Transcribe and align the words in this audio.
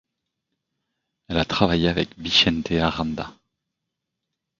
Elle 1.27 1.37
a 1.37 1.45
travaillé 1.45 1.87
avec 1.87 2.17
Vicente 2.17 2.71
Aranda. 2.71 3.35